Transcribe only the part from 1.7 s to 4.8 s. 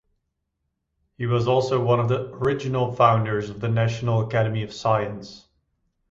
one of the original founders of the National Academy of